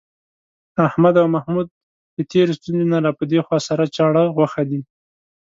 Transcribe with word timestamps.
احمد 0.87 1.15
او 1.21 1.27
محمود 1.35 1.67
د 2.15 2.17
تېرې 2.31 2.53
ستونزې 2.59 2.85
نه 2.93 2.97
را 3.05 3.11
پدېخوا، 3.19 3.57
سره 3.67 3.83
چاړه 3.95 4.23
غوښه 4.35 4.63
دي. 4.69 4.79